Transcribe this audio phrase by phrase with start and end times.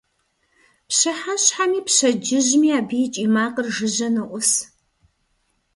[0.87, 4.51] Пщыхьэщхьэми пщэдджыжьми абы и кӀий макъыр жыжьэ ноӀус.